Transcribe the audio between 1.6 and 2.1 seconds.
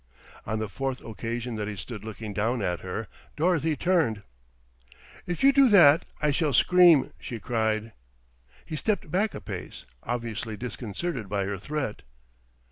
he stood